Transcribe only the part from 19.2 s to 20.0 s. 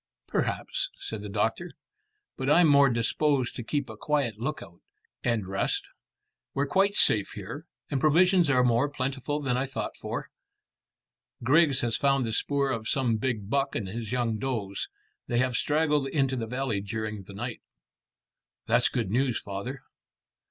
father."